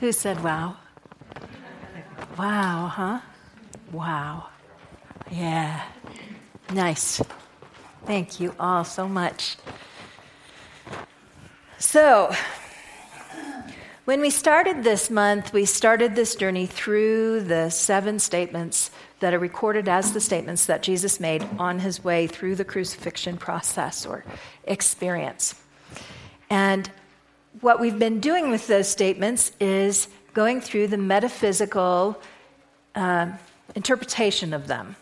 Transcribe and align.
Who 0.00 0.12
said 0.12 0.42
wow? 0.44 0.76
Wow, 2.38 2.86
huh? 2.86 3.20
Wow. 3.90 4.46
Yeah. 5.30 5.82
Nice. 6.72 7.20
Thank 8.06 8.38
you 8.38 8.54
all 8.60 8.84
so 8.84 9.08
much. 9.08 9.56
So, 11.78 12.32
when 14.04 14.20
we 14.20 14.30
started 14.30 14.84
this 14.84 15.10
month, 15.10 15.52
we 15.52 15.64
started 15.64 16.14
this 16.14 16.36
journey 16.36 16.66
through 16.66 17.42
the 17.42 17.68
seven 17.68 18.20
statements 18.20 18.92
that 19.18 19.34
are 19.34 19.38
recorded 19.38 19.88
as 19.88 20.12
the 20.12 20.20
statements 20.20 20.66
that 20.66 20.82
Jesus 20.82 21.18
made 21.18 21.46
on 21.58 21.80
his 21.80 22.04
way 22.04 22.28
through 22.28 22.54
the 22.54 22.64
crucifixion 22.64 23.36
process 23.36 24.06
or 24.06 24.24
experience. 24.64 25.56
And 26.48 26.88
what 27.60 27.80
we've 27.80 27.98
been 27.98 28.20
doing 28.20 28.50
with 28.50 28.66
those 28.66 28.88
statements 28.88 29.52
is 29.60 30.08
going 30.34 30.60
through 30.60 30.88
the 30.88 30.98
metaphysical 30.98 32.20
uh, 32.94 33.32
interpretation 33.74 34.52
of 34.52 34.66
them. 34.66 34.96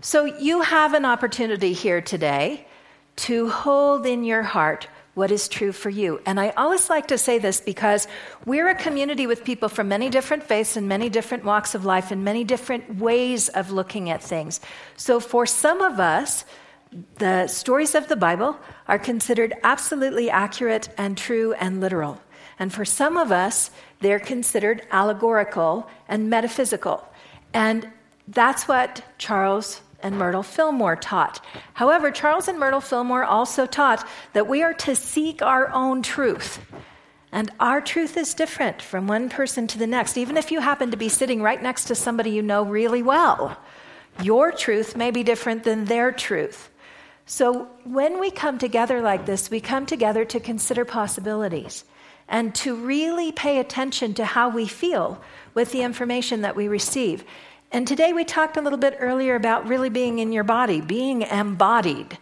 So 0.00 0.24
you 0.24 0.62
have 0.62 0.94
an 0.94 1.04
opportunity 1.04 1.72
here 1.72 2.00
today 2.00 2.66
to 3.16 3.48
hold 3.48 4.06
in 4.06 4.24
your 4.24 4.42
heart 4.42 4.88
what 5.14 5.32
is 5.32 5.48
true 5.48 5.72
for 5.72 5.90
you. 5.90 6.20
And 6.26 6.38
I 6.38 6.50
always 6.50 6.88
like 6.88 7.08
to 7.08 7.18
say 7.18 7.38
this 7.40 7.60
because 7.60 8.06
we're 8.46 8.68
a 8.68 8.74
community 8.76 9.26
with 9.26 9.42
people 9.42 9.68
from 9.68 9.88
many 9.88 10.08
different 10.10 10.44
faiths 10.44 10.76
and 10.76 10.86
many 10.86 11.08
different 11.08 11.44
walks 11.44 11.74
of 11.74 11.84
life 11.84 12.12
and 12.12 12.24
many 12.24 12.44
different 12.44 12.98
ways 13.00 13.48
of 13.48 13.72
looking 13.72 14.10
at 14.10 14.22
things. 14.22 14.60
So 14.96 15.18
for 15.18 15.44
some 15.44 15.80
of 15.80 15.98
us, 15.98 16.44
the 17.16 17.46
stories 17.46 17.94
of 17.94 18.08
the 18.08 18.16
Bible 18.16 18.58
are 18.86 18.98
considered 18.98 19.54
absolutely 19.62 20.30
accurate 20.30 20.88
and 20.96 21.16
true 21.16 21.52
and 21.54 21.80
literal. 21.80 22.20
And 22.58 22.72
for 22.72 22.84
some 22.84 23.16
of 23.16 23.30
us, 23.30 23.70
they're 24.00 24.18
considered 24.18 24.82
allegorical 24.90 25.88
and 26.08 26.30
metaphysical. 26.30 27.06
And 27.52 27.88
that's 28.26 28.68
what 28.68 29.02
Charles 29.18 29.80
and 30.02 30.16
Myrtle 30.16 30.42
Fillmore 30.42 30.96
taught. 30.96 31.44
However, 31.74 32.10
Charles 32.10 32.48
and 32.48 32.58
Myrtle 32.58 32.80
Fillmore 32.80 33.24
also 33.24 33.66
taught 33.66 34.06
that 34.32 34.48
we 34.48 34.62
are 34.62 34.74
to 34.74 34.94
seek 34.94 35.42
our 35.42 35.70
own 35.70 36.02
truth. 36.02 36.60
And 37.32 37.50
our 37.60 37.80
truth 37.80 38.16
is 38.16 38.32
different 38.32 38.80
from 38.80 39.06
one 39.06 39.28
person 39.28 39.66
to 39.68 39.78
the 39.78 39.86
next, 39.86 40.16
even 40.16 40.36
if 40.36 40.50
you 40.50 40.60
happen 40.60 40.90
to 40.90 40.96
be 40.96 41.08
sitting 41.08 41.42
right 41.42 41.62
next 41.62 41.84
to 41.84 41.94
somebody 41.94 42.30
you 42.30 42.42
know 42.42 42.64
really 42.64 43.02
well. 43.02 43.58
Your 44.22 44.50
truth 44.50 44.96
may 44.96 45.10
be 45.10 45.22
different 45.22 45.64
than 45.64 45.84
their 45.84 46.10
truth. 46.10 46.70
So 47.30 47.68
when 47.84 48.20
we 48.20 48.30
come 48.30 48.58
together 48.58 49.02
like 49.02 49.26
this, 49.26 49.50
we 49.50 49.60
come 49.60 49.84
together 49.84 50.24
to 50.24 50.40
consider 50.40 50.86
possibilities 50.86 51.84
and 52.26 52.54
to 52.54 52.74
really 52.74 53.32
pay 53.32 53.58
attention 53.58 54.14
to 54.14 54.24
how 54.24 54.48
we 54.48 54.66
feel 54.66 55.20
with 55.52 55.70
the 55.70 55.82
information 55.82 56.40
that 56.40 56.56
we 56.56 56.68
receive. 56.68 57.24
And 57.70 57.86
today 57.86 58.14
we 58.14 58.24
talked 58.24 58.56
a 58.56 58.62
little 58.62 58.78
bit 58.78 58.96
earlier 58.98 59.34
about 59.34 59.68
really 59.68 59.90
being 59.90 60.20
in 60.20 60.32
your 60.32 60.42
body, 60.42 60.80
being 60.80 61.20
embodied, 61.20 62.16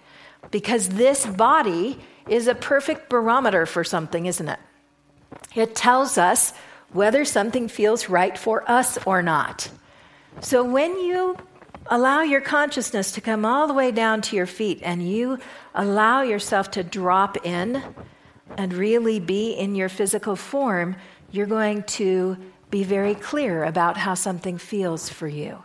because 0.50 0.88
this 0.88 1.24
body 1.24 2.00
is 2.28 2.48
a 2.48 2.54
perfect 2.56 3.08
barometer 3.08 3.64
for 3.64 3.84
something, 3.84 4.26
isn't 4.26 4.48
it? 4.48 4.58
It 5.54 5.76
tells 5.76 6.18
us 6.18 6.52
whether 6.92 7.24
something 7.24 7.68
feels 7.68 8.08
right 8.08 8.36
for 8.36 8.68
us 8.68 8.98
or 9.06 9.22
not. 9.22 9.70
So 10.40 10.64
when 10.64 10.98
you 10.98 11.36
allow 11.90 12.22
your 12.22 12.40
consciousness 12.40 13.12
to 13.12 13.20
come 13.20 13.44
all 13.44 13.66
the 13.66 13.74
way 13.74 13.90
down 13.90 14.20
to 14.22 14.36
your 14.36 14.46
feet 14.46 14.80
and 14.82 15.08
you 15.08 15.38
allow 15.74 16.22
yourself 16.22 16.70
to 16.72 16.82
drop 16.82 17.44
in 17.46 17.82
and 18.56 18.72
really 18.72 19.20
be 19.20 19.52
in 19.52 19.74
your 19.74 19.88
physical 19.88 20.36
form, 20.36 20.96
you're 21.30 21.46
going 21.46 21.82
to 21.82 22.36
be 22.70 22.84
very 22.84 23.14
clear 23.14 23.64
about 23.64 23.96
how 23.96 24.14
something 24.14 24.58
feels 24.58 25.08
for 25.08 25.28
you. 25.28 25.62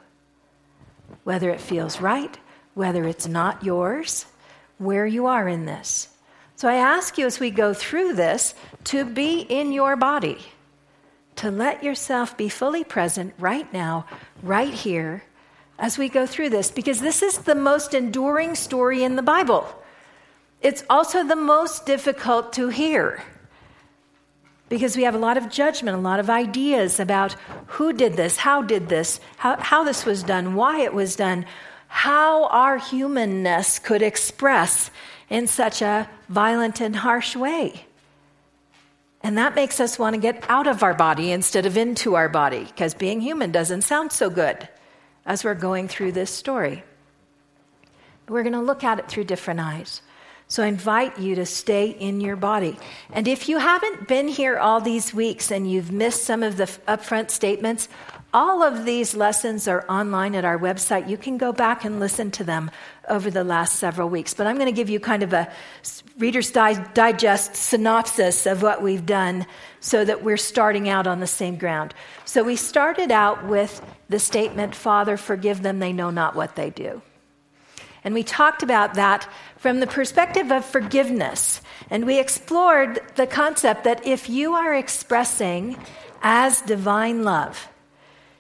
Whether 1.24 1.50
it 1.50 1.62
feels 1.62 2.02
right, 2.02 2.38
whether 2.74 3.06
it's 3.06 3.28
not 3.28 3.64
yours, 3.64 4.26
where 4.78 5.06
you 5.06 5.28
are 5.28 5.48
in 5.48 5.66
this. 5.66 6.10
So 6.56 6.70
I 6.70 6.76
ask 6.76 7.18
you 7.18 7.26
as 7.26 7.40
we 7.40 7.52
go 7.52 7.74
through 7.74 8.14
this 8.14 8.54
to 8.86 9.06
be 9.06 9.42
in 9.42 9.72
your 9.72 9.96
body, 9.96 10.38
to 11.38 11.50
let 11.50 11.84
yourself 11.84 12.38
be 12.38 12.50
fully 12.50 12.84
present 12.84 13.34
right 13.40 13.72
now, 13.74 14.06
right 14.44 14.74
here, 14.74 15.24
as 15.82 15.98
we 15.98 16.08
go 16.08 16.28
through 16.28 16.50
this, 16.50 16.70
because 16.70 17.02
this 17.02 17.24
is 17.24 17.40
the 17.40 17.56
most 17.56 17.96
enduring 17.96 18.54
story 18.54 19.04
in 19.04 19.16
the 19.16 19.24
Bible. 19.24 19.68
It's 20.62 20.84
also 20.88 21.28
the 21.28 21.36
most 21.36 21.88
difficult 21.88 22.54
to 22.54 22.70
hear 22.70 23.24
because 24.70 24.96
we 24.96 25.04
have 25.04 25.16
a 25.16 25.18
lot 25.18 25.36
of 25.36 25.50
judgment, 25.50 25.98
a 25.98 26.00
lot 26.00 26.20
of 26.20 26.30
ideas 26.30 27.00
about 27.00 27.34
who 27.66 27.92
did 27.92 28.14
this, 28.14 28.38
how 28.38 28.62
did 28.62 28.88
this, 28.88 29.20
how, 29.36 29.58
how 29.58 29.84
this 29.84 30.06
was 30.06 30.24
done, 30.24 30.54
why 30.54 30.80
it 30.80 30.94
was 30.94 31.18
done, 31.18 31.46
how 31.88 32.46
our 32.46 32.78
humanness 32.78 33.80
could 33.80 34.02
express 34.02 34.92
in 35.30 35.46
such 35.48 35.82
a 35.82 36.08
violent 36.30 36.80
and 36.80 36.96
harsh 36.96 37.36
way. 37.36 37.86
And 39.24 39.38
that 39.38 39.56
makes 39.56 39.80
us 39.80 40.00
want 40.00 40.14
to 40.14 40.22
get 40.22 40.46
out 40.48 40.68
of 40.68 40.84
our 40.84 40.94
body 40.94 41.32
instead 41.32 41.66
of 41.66 41.76
into 41.76 42.16
our 42.16 42.30
body, 42.30 42.64
because 42.66 42.94
being 42.94 43.20
human 43.20 43.52
doesn't 43.52 43.82
sound 43.82 44.12
so 44.12 44.30
good 44.30 44.70
as 45.26 45.44
we're 45.44 45.56
going 45.56 45.88
through 45.88 46.12
this 46.12 46.32
story. 46.32 46.84
We're 48.28 48.44
going 48.44 48.54
to 48.54 48.62
look 48.62 48.84
at 48.84 49.00
it 49.00 49.08
through 49.08 49.26
different 49.26 49.60
eyes. 49.60 50.02
So 50.52 50.64
I 50.64 50.68
invite 50.68 51.18
you 51.18 51.36
to 51.36 51.46
stay 51.46 51.92
in 51.92 52.20
your 52.20 52.36
body. 52.36 52.78
And 53.14 53.26
if 53.26 53.48
you 53.48 53.58
haven't 53.58 54.10
been 54.10 54.28
here 54.28 54.58
all 54.58 54.82
these 54.82 55.14
weeks 55.14 55.50
and 55.50 55.72
you've 55.72 55.94
missed 55.94 56.26
some 56.26 56.44
of 56.44 56.58
the 56.58 56.66
upfront 56.90 57.32
statements, 57.32 57.88
all 58.34 58.62
of 58.62 58.84
these 58.84 59.16
lessons 59.16 59.66
are 59.70 59.86
online 59.88 60.36
at 60.36 60.44
our 60.44 60.60
website. 60.60 61.08
You 61.08 61.16
can 61.16 61.38
go 61.38 61.54
back 61.54 61.86
and 61.86 62.02
listen 62.02 62.32
to 62.32 62.44
them 62.44 62.70
over 63.08 63.32
the 63.32 63.46
last 63.46 63.78
several 63.78 64.10
weeks. 64.10 64.34
But 64.34 64.46
I'm 64.46 64.58
going 64.58 64.66
to 64.66 64.74
give 64.74 64.90
you 64.90 65.00
kind 65.00 65.24
of 65.24 65.32
a 65.32 65.50
Reader's 66.18 66.52
Digest 66.52 67.56
synopsis 67.56 68.46
of 68.46 68.62
what 68.62 68.82
we've 68.82 69.06
done 69.06 69.46
so 69.80 70.04
that 70.04 70.22
we're 70.22 70.36
starting 70.36 70.90
out 70.90 71.08
on 71.08 71.22
the 71.22 71.28
same 71.28 71.56
ground. 71.56 71.94
So 72.26 72.44
we 72.44 72.58
started 72.58 73.10
out 73.10 73.46
with 73.48 73.82
the 74.10 74.20
statement, 74.20 74.76
Father, 74.76 75.16
forgive 75.16 75.62
them, 75.62 75.80
they 75.80 75.94
know 75.94 76.10
not 76.10 76.36
what 76.36 76.58
they 76.58 76.72
do. 76.72 77.02
And 78.04 78.14
we 78.14 78.24
talked 78.24 78.64
about 78.64 78.96
that 78.96 79.30
from 79.58 79.80
the 79.80 79.88
perspective 79.88 80.52
of 80.52 80.66
forgiveness. 80.66 81.62
And 81.90 82.06
we 82.06 82.20
explored 82.20 83.00
the 83.16 83.28
concept 83.28 83.84
that 83.84 84.06
if 84.06 84.28
you 84.28 84.54
are 84.54 84.74
expressing 84.74 85.78
as 86.24 86.62
divine 86.62 87.24
love, 87.24 87.68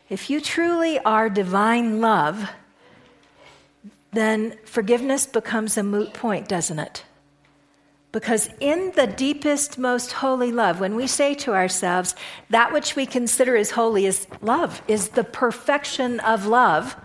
if 0.09 0.29
you 0.29 0.41
truly 0.41 0.99
are 0.99 1.29
divine 1.29 2.01
love, 2.01 2.49
then 4.11 4.57
forgiveness 4.66 5.25
becomes 5.25 5.78
a 5.78 5.83
moot 5.83 6.13
point, 6.13 6.47
doesn't 6.47 6.79
it? 6.79 7.05
Because 8.11 8.49
in 8.59 8.91
the 8.97 9.07
deepest, 9.07 9.78
most 9.78 10.11
holy 10.11 10.51
love, 10.51 10.81
when 10.81 10.95
we 10.95 11.07
say 11.07 11.33
to 11.35 11.53
ourselves, 11.53 12.13
that 12.49 12.73
which 12.73 12.97
we 12.97 13.05
consider 13.05 13.55
as 13.55 13.72
holy 13.72 14.05
is 14.05 14.28
love, 14.41 14.81
is 14.88 15.09
the 15.09 15.23
perfection 15.23 16.19
of 16.19 16.45
love 16.45 16.97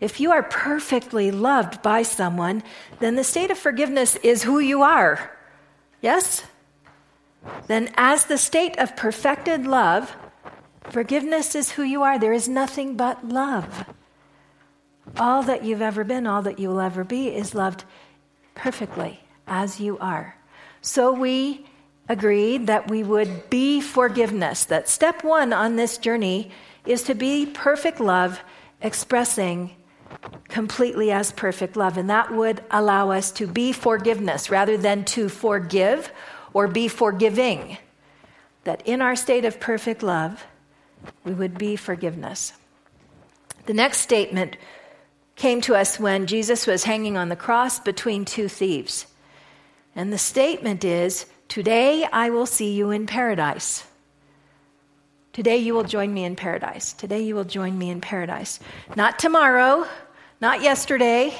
if 0.00 0.18
you 0.18 0.32
are 0.32 0.42
perfectly 0.42 1.30
loved 1.30 1.82
by 1.82 2.02
someone, 2.02 2.62
then 2.98 3.16
the 3.16 3.24
state 3.24 3.50
of 3.50 3.58
forgiveness 3.58 4.16
is 4.16 4.42
who 4.42 4.58
you 4.58 4.82
are. 4.82 5.36
Yes? 6.00 6.42
Then, 7.66 7.92
as 7.96 8.24
the 8.24 8.38
state 8.38 8.78
of 8.78 8.96
perfected 8.96 9.66
love, 9.66 10.16
forgiveness 10.84 11.54
is 11.54 11.72
who 11.72 11.82
you 11.82 12.02
are. 12.02 12.18
There 12.18 12.32
is 12.32 12.48
nothing 12.48 12.96
but 12.96 13.28
love. 13.28 13.84
All 15.18 15.42
that 15.42 15.64
you've 15.64 15.82
ever 15.82 16.04
been, 16.04 16.26
all 16.26 16.42
that 16.42 16.58
you 16.58 16.68
will 16.68 16.80
ever 16.80 17.04
be, 17.04 17.28
is 17.28 17.54
loved 17.54 17.84
perfectly 18.54 19.20
as 19.46 19.80
you 19.80 19.98
are. 19.98 20.36
So 20.80 21.12
we 21.12 21.66
agreed 22.08 22.66
that 22.66 22.90
we 22.90 23.02
would 23.02 23.50
be 23.50 23.80
forgiveness, 23.80 24.64
that 24.64 24.88
step 24.88 25.22
one 25.22 25.52
on 25.52 25.76
this 25.76 25.98
journey 25.98 26.50
is 26.86 27.02
to 27.04 27.14
be 27.14 27.46
perfect 27.46 28.00
love, 28.00 28.42
expressing 28.80 29.76
completely 30.48 31.10
as 31.10 31.32
perfect 31.32 31.76
love. 31.76 31.96
And 31.96 32.10
that 32.10 32.32
would 32.32 32.62
allow 32.70 33.10
us 33.10 33.30
to 33.32 33.46
be 33.46 33.72
forgiveness 33.72 34.50
rather 34.50 34.76
than 34.76 35.04
to 35.06 35.28
forgive 35.28 36.12
or 36.52 36.68
be 36.68 36.88
forgiving. 36.88 37.78
That 38.64 38.82
in 38.86 39.00
our 39.00 39.16
state 39.16 39.44
of 39.44 39.60
perfect 39.60 40.02
love, 40.02 40.44
we 41.24 41.32
would 41.32 41.56
be 41.56 41.76
forgiveness. 41.76 42.52
The 43.66 43.74
next 43.74 43.98
statement 43.98 44.56
came 45.36 45.60
to 45.62 45.74
us 45.74 45.98
when 45.98 46.26
Jesus 46.26 46.66
was 46.66 46.84
hanging 46.84 47.16
on 47.16 47.28
the 47.28 47.36
cross 47.36 47.78
between 47.78 48.24
two 48.24 48.48
thieves. 48.48 49.06
And 49.96 50.12
the 50.12 50.18
statement 50.18 50.84
is 50.84 51.26
Today 51.48 52.06
I 52.12 52.30
will 52.30 52.46
see 52.46 52.74
you 52.74 52.92
in 52.92 53.08
paradise. 53.08 53.84
Today 55.32 55.58
you 55.58 55.74
will 55.74 55.84
join 55.84 56.12
me 56.12 56.24
in 56.24 56.34
paradise. 56.34 56.92
Today 56.92 57.22
you 57.22 57.34
will 57.34 57.44
join 57.44 57.78
me 57.78 57.90
in 57.90 58.00
paradise. 58.00 58.58
Not 58.96 59.18
tomorrow, 59.18 59.86
not 60.40 60.60
yesterday. 60.60 61.34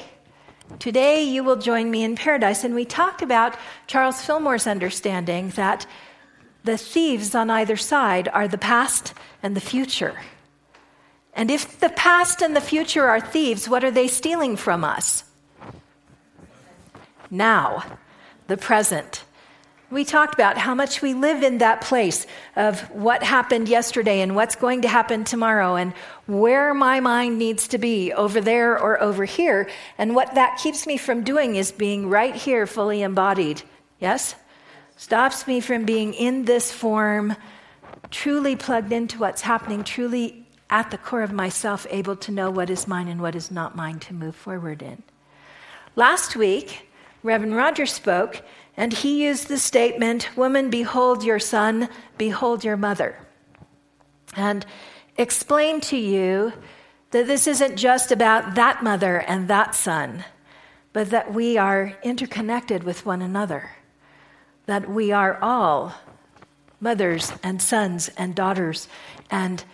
Today 0.78 1.24
you 1.24 1.42
will 1.42 1.56
join 1.56 1.90
me 1.90 2.04
in 2.04 2.14
paradise. 2.14 2.62
And 2.62 2.74
we 2.74 2.84
talked 2.84 3.20
about 3.20 3.56
Charles 3.88 4.22
Fillmore's 4.22 4.68
understanding 4.68 5.50
that 5.50 5.86
the 6.62 6.76
thieves 6.76 7.34
on 7.34 7.50
either 7.50 7.76
side 7.76 8.28
are 8.28 8.46
the 8.46 8.58
past 8.58 9.12
and 9.42 9.56
the 9.56 9.60
future. 9.60 10.14
And 11.34 11.50
if 11.50 11.80
the 11.80 11.88
past 11.88 12.42
and 12.42 12.54
the 12.54 12.60
future 12.60 13.06
are 13.06 13.20
thieves, 13.20 13.68
what 13.68 13.82
are 13.82 13.90
they 13.90 14.08
stealing 14.08 14.56
from 14.56 14.84
us? 14.84 15.24
Now, 17.30 17.84
the 18.46 18.56
present. 18.56 19.24
We 19.90 20.04
talked 20.04 20.34
about 20.34 20.56
how 20.56 20.74
much 20.74 21.02
we 21.02 21.14
live 21.14 21.42
in 21.42 21.58
that 21.58 21.80
place 21.80 22.26
of 22.54 22.80
what 22.92 23.24
happened 23.24 23.68
yesterday 23.68 24.20
and 24.20 24.36
what's 24.36 24.54
going 24.54 24.82
to 24.82 24.88
happen 24.88 25.24
tomorrow 25.24 25.74
and 25.74 25.92
where 26.28 26.72
my 26.74 27.00
mind 27.00 27.38
needs 27.38 27.66
to 27.68 27.78
be 27.78 28.12
over 28.12 28.40
there 28.40 28.78
or 28.78 29.02
over 29.02 29.24
here. 29.24 29.68
And 29.98 30.14
what 30.14 30.34
that 30.36 30.60
keeps 30.62 30.86
me 30.86 30.96
from 30.96 31.24
doing 31.24 31.56
is 31.56 31.72
being 31.72 32.08
right 32.08 32.36
here, 32.36 32.68
fully 32.68 33.02
embodied. 33.02 33.62
Yes? 33.98 34.36
Stops 34.96 35.48
me 35.48 35.60
from 35.60 35.84
being 35.84 36.14
in 36.14 36.44
this 36.44 36.70
form, 36.70 37.34
truly 38.12 38.54
plugged 38.54 38.92
into 38.92 39.18
what's 39.18 39.42
happening, 39.42 39.82
truly 39.82 40.46
at 40.68 40.92
the 40.92 40.98
core 40.98 41.22
of 41.22 41.32
myself, 41.32 41.84
able 41.90 42.14
to 42.14 42.30
know 42.30 42.48
what 42.48 42.70
is 42.70 42.86
mine 42.86 43.08
and 43.08 43.20
what 43.20 43.34
is 43.34 43.50
not 43.50 43.74
mine 43.74 43.98
to 43.98 44.14
move 44.14 44.36
forward 44.36 44.82
in. 44.82 45.02
Last 45.96 46.36
week, 46.36 46.86
Reverend 47.24 47.56
Rogers 47.56 47.92
spoke, 47.92 48.42
and 48.76 48.92
he 48.92 49.24
used 49.24 49.48
the 49.48 49.58
statement, 49.58 50.36
Woman, 50.36 50.70
behold 50.70 51.24
your 51.24 51.38
son, 51.38 51.88
behold 52.16 52.64
your 52.64 52.76
mother. 52.76 53.16
And 54.36 54.64
explained 55.16 55.82
to 55.84 55.96
you 55.96 56.52
that 57.10 57.26
this 57.26 57.46
isn't 57.46 57.76
just 57.76 58.12
about 58.12 58.54
that 58.54 58.82
mother 58.82 59.18
and 59.18 59.48
that 59.48 59.74
son, 59.74 60.24
but 60.92 61.10
that 61.10 61.34
we 61.34 61.58
are 61.58 61.96
interconnected 62.02 62.84
with 62.84 63.04
one 63.04 63.22
another, 63.22 63.70
that 64.66 64.88
we 64.88 65.12
are 65.12 65.38
all 65.42 65.94
mothers 66.80 67.32
and 67.42 67.60
sons 67.60 68.08
and 68.16 68.34
daughters 68.34 68.88
and, 69.30 69.64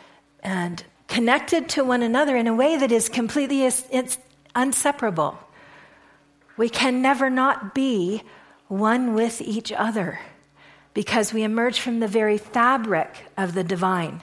and 0.42 0.82
connected 1.06 1.68
to 1.68 1.84
one 1.84 2.02
another 2.02 2.36
in 2.36 2.46
a 2.46 2.54
way 2.54 2.76
that 2.76 2.90
is 2.90 3.08
completely 3.08 3.64
it's 3.64 4.18
inseparable. 4.56 5.38
We 6.56 6.68
can 6.68 7.02
never 7.02 7.28
not 7.28 7.74
be 7.74 8.22
one 8.68 9.14
with 9.14 9.40
each 9.40 9.72
other 9.72 10.18
because 10.94 11.32
we 11.32 11.42
emerge 11.42 11.78
from 11.78 12.00
the 12.00 12.08
very 12.08 12.38
fabric 12.38 13.14
of 13.36 13.54
the 13.54 13.64
divine. 13.64 14.22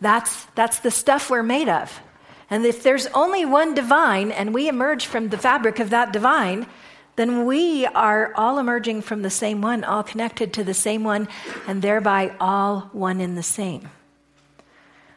That's, 0.00 0.44
that's 0.54 0.80
the 0.80 0.90
stuff 0.90 1.30
we're 1.30 1.42
made 1.42 1.68
of. 1.68 2.00
And 2.50 2.66
if 2.66 2.82
there's 2.82 3.06
only 3.08 3.44
one 3.44 3.74
divine 3.74 4.30
and 4.30 4.52
we 4.52 4.68
emerge 4.68 5.06
from 5.06 5.30
the 5.30 5.38
fabric 5.38 5.80
of 5.80 5.90
that 5.90 6.12
divine, 6.12 6.66
then 7.16 7.46
we 7.46 7.86
are 7.86 8.32
all 8.34 8.58
emerging 8.58 9.02
from 9.02 9.22
the 9.22 9.30
same 9.30 9.62
one, 9.62 9.84
all 9.84 10.02
connected 10.02 10.52
to 10.52 10.64
the 10.64 10.74
same 10.74 11.04
one, 11.04 11.28
and 11.66 11.80
thereby 11.80 12.34
all 12.40 12.90
one 12.92 13.20
in 13.20 13.34
the 13.34 13.42
same. 13.42 13.88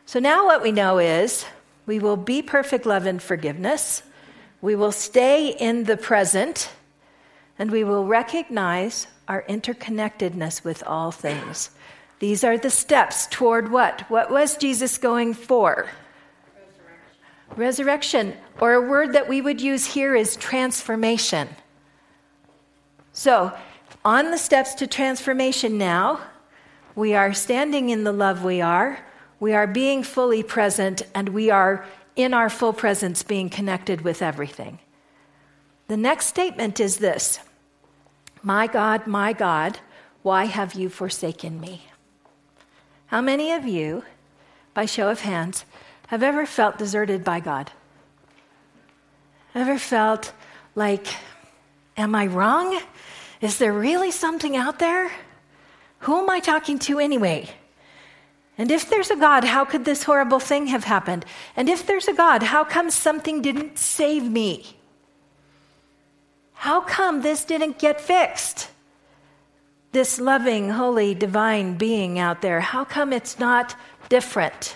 So 0.06 0.20
now 0.20 0.46
what 0.46 0.62
we 0.62 0.72
know 0.72 1.00
is 1.00 1.46
we 1.86 2.00
will 2.00 2.18
be 2.18 2.42
perfect 2.42 2.86
love 2.86 3.06
and 3.06 3.22
forgiveness. 3.22 4.04
We 4.62 4.76
will 4.76 4.92
stay 4.92 5.50
in 5.50 5.84
the 5.84 5.98
present 5.98 6.70
and 7.60 7.72
we 7.72 7.84
will 7.84 8.06
recognize 8.06 9.08
our 9.28 9.44
interconnectedness 9.44 10.64
with 10.64 10.84
all 10.86 11.12
things. 11.12 11.72
These 12.20 12.44
are 12.44 12.58
the 12.58 12.70
steps 12.70 13.28
toward 13.28 13.72
what? 13.72 14.02
What 14.10 14.32
was 14.32 14.58
Jesus 14.58 14.98
going 14.98 15.34
for? 15.34 15.88
Resurrection. 17.56 17.56
Resurrection. 17.56 18.34
Or 18.60 18.74
a 18.74 18.82
word 18.82 19.14
that 19.14 19.28
we 19.28 19.42
would 19.42 19.62
use 19.62 19.86
here 19.86 20.16
is 20.16 20.36
transformation. 20.36 21.48
So, 23.12 23.52
on 24.04 24.32
the 24.32 24.38
steps 24.38 24.74
to 24.76 24.88
transformation 24.88 25.78
now, 25.78 26.22
we 26.96 27.14
are 27.14 27.34
standing 27.34 27.90
in 27.90 28.04
the 28.04 28.12
love 28.12 28.44
we 28.44 28.62
are, 28.62 29.00
we 29.40 29.54
are 29.54 29.68
being 29.68 30.02
fully 30.02 30.42
present, 30.42 31.04
and 31.14 31.30
we 31.30 31.52
are 31.52 31.86
in 32.16 32.34
our 32.34 32.50
full 32.50 32.74
presence 32.74 33.22
being 33.22 33.50
connected 33.50 34.02
with 34.02 34.22
everything. 34.22 34.80
The 35.88 35.98
next 35.98 36.26
statement 36.28 36.80
is 36.80 36.98
this 36.98 37.40
My 38.48 38.66
God, 38.66 39.08
my 39.08 39.34
God, 39.34 39.80
why 40.24 40.46
have 40.46 40.74
you 40.74 40.88
forsaken 40.88 41.60
me? 41.60 41.82
How 43.08 43.20
many 43.20 43.52
of 43.52 43.66
you, 43.66 44.06
by 44.74 44.86
show 44.86 45.10
of 45.10 45.20
hands, 45.20 45.66
have 46.08 46.24
ever 46.24 46.46
felt 46.46 46.78
deserted 46.78 47.26
by 47.26 47.42
God? 47.42 47.72
Ever 49.54 49.78
felt 49.78 50.32
like, 50.76 51.08
am 51.98 52.16
I 52.16 52.28
wrong? 52.28 52.80
Is 53.42 53.58
there 53.58 53.74
really 53.74 54.12
something 54.12 54.56
out 54.56 54.80
there? 54.80 55.12
Who 56.08 56.18
am 56.18 56.30
I 56.30 56.40
talking 56.40 56.80
to 56.88 57.00
anyway? 57.00 57.50
And 58.58 58.72
if 58.72 58.90
there's 58.90 59.12
a 59.12 59.18
God, 59.18 59.44
how 59.44 59.66
could 59.66 59.84
this 59.84 60.04
horrible 60.04 60.40
thing 60.40 60.68
have 60.68 60.86
happened? 60.86 61.26
And 61.58 61.68
if 61.68 61.86
there's 61.86 62.08
a 62.08 62.14
God, 62.14 62.44
how 62.44 62.64
come 62.64 62.92
something 62.92 63.42
didn't 63.42 63.78
save 63.78 64.24
me? 64.24 64.78
How 66.58 66.82
come 66.82 67.22
this 67.22 67.46
didn't 67.46 67.80
get 67.80 68.02
fixed? 68.02 68.70
This 69.92 70.20
loving, 70.20 70.70
holy, 70.72 71.16
divine 71.16 71.78
being 71.78 72.20
out 72.20 72.42
there, 72.42 72.60
how 72.60 72.84
come 72.84 73.14
it's 73.14 73.40
not 73.40 73.76
different? 74.10 74.76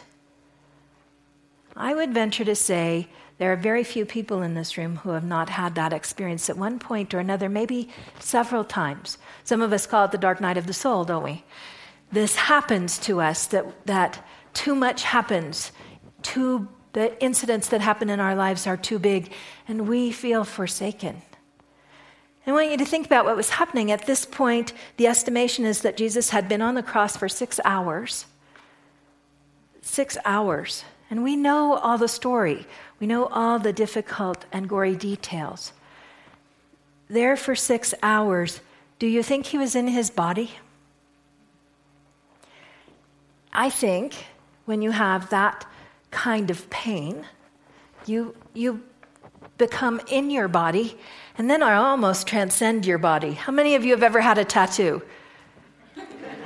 I 1.75 1.93
would 1.93 2.13
venture 2.13 2.45
to 2.45 2.55
say 2.55 3.07
there 3.37 3.51
are 3.51 3.57
very 3.57 3.83
few 3.83 4.05
people 4.05 4.41
in 4.41 4.53
this 4.53 4.77
room 4.77 4.97
who 4.97 5.09
have 5.11 5.23
not 5.23 5.49
had 5.49 5.75
that 5.75 5.93
experience 5.93 6.49
at 6.49 6.57
one 6.57 6.79
point 6.79 7.13
or 7.13 7.19
another, 7.19 7.49
maybe 7.49 7.89
several 8.19 8.63
times. 8.63 9.17
Some 9.43 9.61
of 9.61 9.73
us 9.73 9.87
call 9.87 10.05
it 10.05 10.11
the 10.11 10.17
dark 10.17 10.39
night 10.39 10.57
of 10.57 10.67
the 10.67 10.73
soul, 10.73 11.03
don't 11.03 11.23
we? 11.23 11.43
this 12.11 12.35
happens 12.35 12.97
to 12.99 13.21
us, 13.21 13.45
that, 13.47 13.85
that 13.85 14.27
too 14.53 14.75
much 14.75 15.03
happens, 15.03 15.71
too, 16.21 16.67
the 16.93 17.21
incidents 17.23 17.69
that 17.69 17.81
happen 17.81 18.09
in 18.09 18.19
our 18.19 18.35
lives 18.35 18.67
are 18.67 18.77
too 18.77 18.99
big, 18.99 19.31
and 19.67 19.87
we 19.87 20.11
feel 20.11 20.43
forsaken. 20.43 21.21
I 22.45 22.51
want 22.51 22.71
you 22.71 22.77
to 22.77 22.85
think 22.85 23.05
about 23.05 23.25
what 23.25 23.35
was 23.35 23.51
happening. 23.51 23.91
At 23.91 24.07
this 24.07 24.25
point, 24.25 24.73
the 24.97 25.07
estimation 25.07 25.63
is 25.63 25.81
that 25.81 25.97
Jesus 25.97 26.31
had 26.31 26.49
been 26.49 26.61
on 26.61 26.75
the 26.75 26.83
cross 26.83 27.15
for 27.15 27.29
six 27.29 27.59
hours. 27.63 28.25
Six 29.81 30.17
hours. 30.25 30.83
And 31.09 31.23
we 31.23 31.35
know 31.35 31.75
all 31.75 31.97
the 31.97 32.07
story, 32.07 32.65
we 32.99 33.05
know 33.05 33.25
all 33.25 33.59
the 33.59 33.73
difficult 33.73 34.45
and 34.51 34.67
gory 34.67 34.95
details. 34.95 35.73
There 37.09 37.35
for 37.35 37.55
six 37.55 37.93
hours, 38.01 38.61
do 38.97 39.07
you 39.07 39.21
think 39.21 39.47
he 39.47 39.57
was 39.57 39.75
in 39.75 39.87
his 39.87 40.09
body? 40.09 40.51
I 43.51 43.69
think 43.69 44.25
when 44.65 44.81
you 44.81 44.91
have 44.91 45.29
that 45.29 45.65
kind 46.11 46.49
of 46.49 46.69
pain, 46.69 47.25
you, 48.05 48.35
you 48.53 48.81
become 49.61 50.01
in 50.07 50.31
your 50.31 50.47
body 50.47 50.97
and 51.37 51.49
then 51.49 51.63
I 51.63 51.75
almost 51.75 52.27
transcend 52.27 52.85
your 52.85 52.97
body. 52.97 53.33
How 53.33 53.51
many 53.51 53.75
of 53.75 53.85
you 53.85 53.91
have 53.91 54.03
ever 54.03 54.19
had 54.19 54.37
a 54.37 54.45
tattoo? 54.45 55.01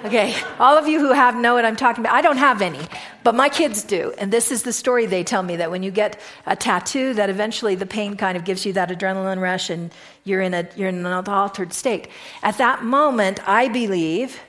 Okay, 0.04 0.36
all 0.60 0.78
of 0.78 0.88
you 0.88 1.00
who 1.00 1.14
have 1.14 1.36
know 1.36 1.56
what 1.56 1.66
I'm 1.66 1.76
talking 1.76 2.04
about. 2.04 2.14
I 2.14 2.22
don't 2.22 2.38
have 2.38 2.62
any, 2.62 2.80
but 3.24 3.34
my 3.34 3.50
kids 3.50 3.84
do. 3.84 4.14
And 4.20 4.32
this 4.32 4.52
is 4.52 4.62
the 4.62 4.72
story 4.72 5.08
they 5.08 5.24
tell 5.24 5.42
me 5.42 5.56
that 5.56 5.72
when 5.72 5.82
you 5.82 5.90
get 5.90 6.20
a 6.46 6.56
tattoo, 6.56 7.16
that 7.16 7.30
eventually 7.30 7.74
the 7.74 7.88
pain 7.88 8.16
kind 8.16 8.38
of 8.38 8.44
gives 8.44 8.66
you 8.66 8.74
that 8.74 8.90
adrenaline 8.90 9.42
rush 9.42 9.72
and 9.72 9.92
you're 10.24 10.42
in, 10.42 10.54
a, 10.54 10.68
you're 10.76 10.90
in 10.90 11.04
an 11.06 11.28
altered 11.28 11.74
state. 11.74 12.08
At 12.44 12.60
that 12.60 12.84
moment, 12.84 13.40
I 13.50 13.68
believe 13.70 14.40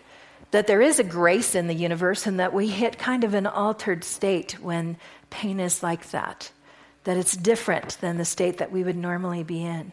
that 0.50 0.66
there 0.66 0.82
is 0.82 0.98
a 0.98 1.04
grace 1.04 1.54
in 1.54 1.68
the 1.68 1.74
universe 1.74 2.26
and 2.26 2.38
that 2.38 2.52
we 2.52 2.68
hit 2.68 2.98
kind 2.98 3.24
of 3.24 3.32
an 3.32 3.46
altered 3.46 4.04
state 4.04 4.60
when 4.60 4.98
pain 5.30 5.58
is 5.58 5.82
like 5.82 6.10
that, 6.10 6.50
that 7.06 7.16
it's 7.16 7.36
different 7.36 7.96
than 8.00 8.18
the 8.18 8.24
state 8.24 8.58
that 8.58 8.70
we 8.70 8.84
would 8.84 8.96
normally 8.96 9.42
be 9.42 9.64
in. 9.64 9.92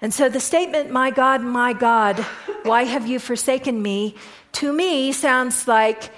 And 0.00 0.14
so 0.14 0.28
the 0.28 0.40
statement, 0.40 0.90
My 0.90 1.10
God, 1.10 1.42
my 1.42 1.72
God, 1.72 2.18
why 2.62 2.84
have 2.84 3.06
you 3.06 3.18
forsaken 3.18 3.82
me, 3.82 4.14
to 4.52 4.72
me 4.72 5.12
sounds 5.12 5.66
like 5.66 6.10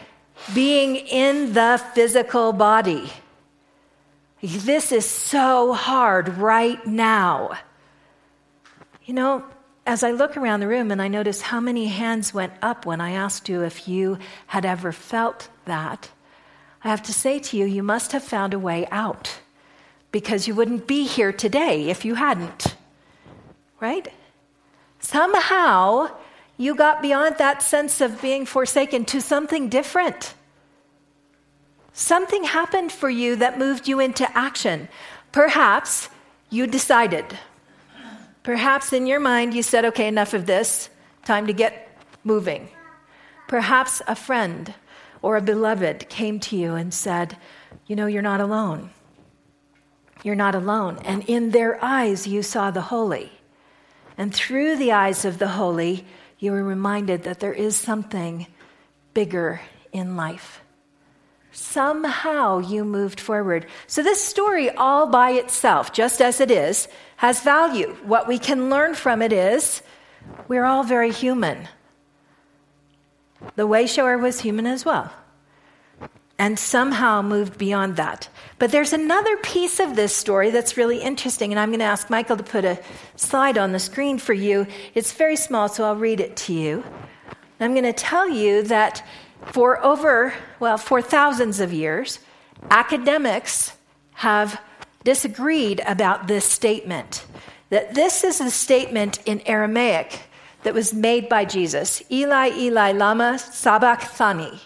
being 0.54 0.96
in 0.96 1.52
the 1.52 1.82
physical 1.94 2.52
body. 2.52 3.10
This 4.42 4.92
is 4.92 5.06
so 5.06 5.72
hard 5.72 6.28
right 6.36 6.84
now. 6.86 7.58
You 9.04 9.14
know, 9.14 9.44
as 9.86 10.02
I 10.02 10.12
look 10.12 10.36
around 10.36 10.60
the 10.60 10.68
room 10.68 10.90
and 10.90 11.02
I 11.02 11.08
notice 11.08 11.40
how 11.40 11.60
many 11.60 11.86
hands 11.86 12.32
went 12.32 12.52
up 12.62 12.86
when 12.86 13.00
I 13.00 13.12
asked 13.12 13.48
you 13.48 13.62
if 13.62 13.88
you 13.88 14.18
had 14.46 14.64
ever 14.64 14.92
felt 14.92 15.48
that, 15.64 16.10
I 16.82 16.88
have 16.88 17.02
to 17.04 17.12
say 17.12 17.38
to 17.38 17.56
you, 17.56 17.66
you 17.66 17.82
must 17.82 18.12
have 18.12 18.24
found 18.24 18.54
a 18.54 18.58
way 18.58 18.86
out 18.90 19.40
because 20.12 20.48
you 20.48 20.54
wouldn't 20.54 20.86
be 20.86 21.06
here 21.06 21.32
today 21.32 21.88
if 21.88 22.04
you 22.04 22.14
hadn't. 22.14 22.74
Right? 23.80 24.08
Somehow 24.98 26.10
you 26.56 26.74
got 26.74 27.00
beyond 27.00 27.36
that 27.38 27.62
sense 27.62 28.00
of 28.00 28.20
being 28.20 28.44
forsaken 28.44 29.04
to 29.06 29.20
something 29.20 29.68
different. 29.68 30.34
Something 31.92 32.44
happened 32.44 32.92
for 32.92 33.10
you 33.10 33.36
that 33.36 33.58
moved 33.58 33.88
you 33.88 34.00
into 34.00 34.30
action. 34.36 34.88
Perhaps 35.32 36.08
you 36.50 36.66
decided. 36.66 37.38
Perhaps 38.42 38.92
in 38.92 39.06
your 39.06 39.20
mind 39.20 39.54
you 39.54 39.62
said, 39.62 39.84
okay, 39.86 40.08
enough 40.08 40.34
of 40.34 40.46
this, 40.46 40.90
time 41.24 41.46
to 41.46 41.52
get 41.52 41.88
moving. 42.24 42.68
Perhaps 43.48 44.02
a 44.06 44.14
friend 44.14 44.74
or 45.22 45.36
a 45.36 45.42
beloved 45.42 46.08
came 46.08 46.40
to 46.40 46.56
you 46.56 46.74
and 46.74 46.92
said, 46.94 47.36
You 47.86 47.96
know, 47.96 48.06
you're 48.06 48.22
not 48.22 48.40
alone. 48.40 48.90
You're 50.22 50.34
not 50.34 50.54
alone. 50.54 50.98
And 51.04 51.24
in 51.28 51.50
their 51.50 51.82
eyes, 51.82 52.26
you 52.26 52.42
saw 52.42 52.70
the 52.70 52.80
holy. 52.80 53.32
And 54.18 54.34
through 54.34 54.76
the 54.76 54.92
eyes 54.92 55.24
of 55.24 55.38
the 55.38 55.48
holy, 55.48 56.04
you 56.38 56.52
were 56.52 56.64
reminded 56.64 57.22
that 57.24 57.40
there 57.40 57.52
is 57.52 57.76
something 57.76 58.46
bigger 59.14 59.60
in 59.92 60.16
life. 60.16 60.60
Somehow 61.52 62.58
you 62.58 62.84
moved 62.84 63.18
forward. 63.18 63.66
So, 63.86 64.02
this 64.02 64.22
story, 64.22 64.70
all 64.70 65.06
by 65.08 65.32
itself, 65.32 65.92
just 65.92 66.22
as 66.22 66.40
it 66.40 66.50
is, 66.50 66.86
has 67.16 67.40
value. 67.40 67.96
What 68.04 68.28
we 68.28 68.38
can 68.38 68.70
learn 68.70 68.94
from 68.94 69.20
it 69.20 69.32
is 69.32 69.82
we're 70.46 70.64
all 70.64 70.84
very 70.84 71.10
human. 71.10 71.68
The 73.56 73.66
wayshower 73.66 74.20
was 74.20 74.40
human 74.40 74.66
as 74.66 74.84
well, 74.84 75.12
and 76.40 76.58
somehow 76.58 77.20
moved 77.20 77.58
beyond 77.58 77.96
that. 77.96 78.26
But 78.58 78.72
there's 78.72 78.94
another 78.94 79.36
piece 79.36 79.78
of 79.78 79.94
this 79.94 80.16
story 80.16 80.50
that's 80.50 80.78
really 80.78 80.96
interesting, 80.96 81.52
and 81.52 81.60
I'm 81.60 81.68
going 81.68 81.80
to 81.80 81.84
ask 81.84 82.08
Michael 82.08 82.38
to 82.38 82.42
put 82.42 82.64
a 82.64 82.80
slide 83.14 83.58
on 83.58 83.72
the 83.72 83.78
screen 83.78 84.16
for 84.16 84.32
you. 84.32 84.66
It's 84.94 85.12
very 85.12 85.36
small, 85.36 85.68
so 85.68 85.84
I'll 85.84 85.96
read 85.96 86.18
it 86.18 86.38
to 86.38 86.54
you. 86.54 86.82
I'm 87.60 87.72
going 87.72 87.84
to 87.84 87.92
tell 87.92 88.26
you 88.26 88.62
that 88.62 89.06
for 89.52 89.84
over, 89.84 90.32
well, 90.60 90.78
for 90.78 91.02
thousands 91.02 91.60
of 91.60 91.74
years, 91.74 92.20
academics 92.70 93.74
have 94.14 94.58
disagreed 95.04 95.82
about 95.86 96.26
this 96.26 96.46
statement. 96.46 97.26
That 97.68 97.94
this 97.94 98.24
is 98.24 98.40
a 98.40 98.50
statement 98.50 99.18
in 99.26 99.42
Aramaic 99.44 100.20
that 100.62 100.72
was 100.72 100.94
made 100.94 101.28
by 101.28 101.44
Jesus 101.44 102.02
Eli, 102.10 102.48
Eli, 102.56 102.92
Lama 102.92 103.38
Sabachthani. 103.38 104.58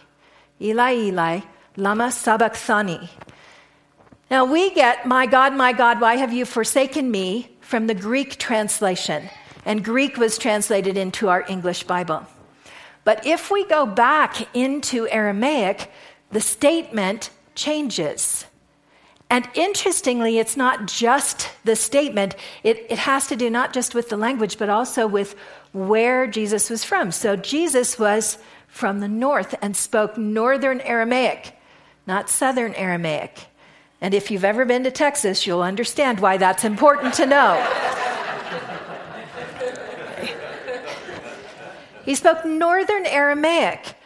Eli, 0.61 0.93
Eli, 0.93 1.41
Lama 1.77 2.13
Sabachthani. 2.13 3.11
Now 4.31 4.45
we 4.45 4.71
get, 4.75 5.07
My 5.07 5.27
God, 5.27 5.55
my 5.55 5.73
God, 5.73 6.01
why 6.01 6.17
have 6.17 6.33
you 6.33 6.45
forsaken 6.45 7.11
me 7.11 7.51
from 7.61 7.87
the 7.87 7.95
Greek 7.95 8.39
translation? 8.39 9.29
And 9.65 9.85
Greek 9.85 10.17
was 10.17 10.39
translated 10.39 10.97
into 10.97 11.29
our 11.29 11.45
English 11.49 11.85
Bible. 11.85 12.27
But 13.05 13.27
if 13.27 13.51
we 13.51 13.67
go 13.67 13.87
back 13.87 14.55
into 14.57 15.09
Aramaic, 15.09 15.91
the 16.31 16.41
statement 16.41 17.31
changes. 17.55 18.47
And 19.31 19.49
interestingly, 19.55 20.39
it's 20.39 20.57
not 20.57 20.87
just 20.87 21.51
the 21.65 21.77
statement, 21.77 22.37
it, 22.63 22.87
it 22.89 22.99
has 22.99 23.27
to 23.29 23.37
do 23.37 23.51
not 23.51 23.73
just 23.73 23.95
with 23.95 24.09
the 24.11 24.17
language, 24.17 24.59
but 24.59 24.69
also 24.69 25.07
with 25.07 25.35
where 25.73 26.27
Jesus 26.27 26.71
was 26.71 26.85
from. 26.85 27.11
So 27.11 27.35
Jesus 27.35 27.99
was 27.99 28.39
from 28.69 29.01
the 29.01 29.09
north 29.09 29.55
and 29.63 29.77
spoke 29.77 30.19
northern 30.19 30.81
Aramaic, 30.81 31.53
not 32.07 32.29
southern 32.29 32.75
Aramaic. 32.75 33.47
And 34.01 34.13
if 34.13 34.31
you've 34.31 34.45
ever 34.45 34.65
been 34.65 34.85
to 34.85 34.91
Texas, 34.91 35.47
you'll 35.47 35.63
understand 35.63 36.21
why 36.21 36.37
that's 36.37 36.65
important 36.65 37.15
to 37.15 37.27
know. 37.27 37.55
He 42.05 42.15
spoke 42.15 42.45
Northern 42.45 43.07
Aramaic. 43.07 43.97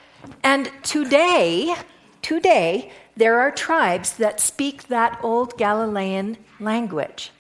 And 0.45 0.71
today, 0.85 1.75
today, 2.23 2.93
there 3.17 3.41
are 3.41 3.51
tribes 3.51 4.13
that 4.19 4.39
speak 4.39 4.87
that 4.89 5.19
old 5.23 5.59
Galilean 5.59 6.37
language. 6.61 7.33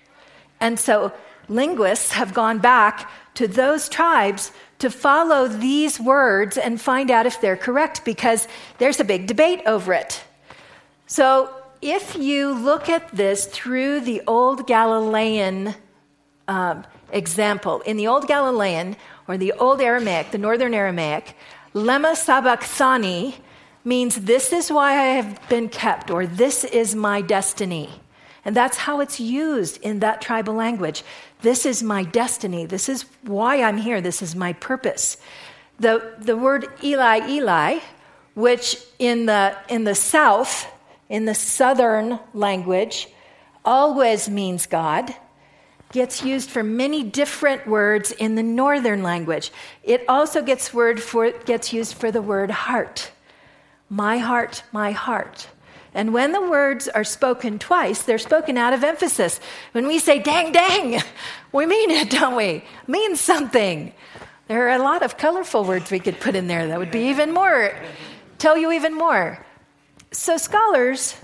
And 0.60 0.78
so 0.80 1.12
linguists 1.48 2.12
have 2.12 2.34
gone 2.34 2.58
back 2.58 3.08
to 3.34 3.46
those 3.46 3.88
tribes 3.88 4.50
to 4.80 4.90
follow 4.90 5.46
these 5.46 6.00
words 6.00 6.58
and 6.58 6.80
find 6.80 7.10
out 7.10 7.26
if 7.26 7.40
they're 7.40 7.56
correct 7.56 8.04
because 8.04 8.48
there's 8.78 8.98
a 8.98 9.04
big 9.04 9.28
debate 9.28 9.60
over 9.64 9.92
it. 9.92 10.24
So 11.08 11.50
if 11.80 12.16
you 12.16 12.52
look 12.52 12.90
at 12.90 13.08
this 13.16 13.46
through 13.46 14.00
the 14.00 14.22
old 14.26 14.66
Galilean 14.66 15.74
um, 16.46 16.84
example, 17.10 17.80
in 17.80 17.96
the 17.96 18.06
old 18.06 18.28
Galilean, 18.28 18.94
or 19.26 19.38
the 19.38 19.52
Old 19.52 19.80
Aramaic, 19.80 20.30
the 20.30 20.38
Northern 20.38 20.74
Aramaic, 20.74 21.34
lema 21.74 22.14
sabachthani 22.14 23.36
means 23.84 24.16
this 24.16 24.52
is 24.52 24.70
why 24.70 24.92
I 24.92 25.04
have 25.16 25.48
been 25.48 25.70
kept, 25.70 26.10
or 26.10 26.26
this 26.26 26.64
is 26.64 26.94
my 26.94 27.22
destiny. 27.22 27.88
And 28.44 28.54
that's 28.54 28.76
how 28.76 29.00
it's 29.00 29.18
used 29.18 29.80
in 29.82 30.00
that 30.00 30.20
tribal 30.20 30.54
language. 30.54 31.02
This 31.40 31.64
is 31.64 31.82
my 31.82 32.02
destiny. 32.04 32.66
This 32.66 32.88
is 32.88 33.06
why 33.22 33.62
I'm 33.62 33.78
here. 33.78 34.00
This 34.00 34.20
is 34.20 34.36
my 34.36 34.52
purpose. 34.54 35.16
The, 35.80 36.14
the 36.18 36.36
word 36.36 36.68
Eli, 36.82 37.28
Eli, 37.28 37.78
which 38.34 38.76
in 38.98 39.26
the, 39.26 39.56
in 39.68 39.84
the 39.84 39.94
South, 39.94 40.66
in 41.08 41.24
the 41.24 41.34
Southern 41.34 42.18
language, 42.34 43.08
always 43.64 44.28
means 44.28 44.66
God 44.66 45.14
gets 45.92 46.22
used 46.22 46.50
for 46.50 46.62
many 46.62 47.02
different 47.02 47.66
words 47.66 48.12
in 48.12 48.34
the 48.34 48.42
northern 48.42 49.02
language. 49.02 49.50
It 49.82 50.04
also 50.08 50.42
gets 50.42 50.74
word 50.74 51.02
for 51.02 51.30
gets 51.30 51.72
used 51.72 51.94
for 51.94 52.10
the 52.10 52.20
word 52.20 52.50
heart. 52.50 53.10
My 53.88 54.18
heart, 54.18 54.62
my 54.70 54.92
heart. 54.92 55.48
And 55.94 56.12
when 56.12 56.32
the 56.32 56.42
words 56.42 56.88
are 56.88 57.04
spoken 57.04 57.58
twice, 57.58 58.02
they're 58.02 58.18
spoken 58.18 58.58
out 58.58 58.74
of 58.74 58.84
emphasis. 58.84 59.40
When 59.72 59.86
we 59.86 59.98
say 59.98 60.18
dang 60.18 60.52
dang, 60.52 61.02
we 61.52 61.64
mean 61.64 61.90
it, 61.90 62.10
don't 62.10 62.36
we? 62.36 62.64
means 62.86 63.20
something. 63.20 63.94
There 64.46 64.68
are 64.68 64.76
a 64.76 64.82
lot 64.82 65.02
of 65.02 65.16
colorful 65.16 65.64
words 65.64 65.90
we 65.90 65.98
could 65.98 66.20
put 66.20 66.34
in 66.34 66.48
there 66.48 66.68
that 66.68 66.78
would 66.78 66.90
be 66.90 67.08
even 67.08 67.32
more 67.32 67.72
tell 68.38 68.56
you 68.56 68.72
even 68.72 68.94
more. 68.94 69.44
So 70.10 70.36
scholars 70.36 71.16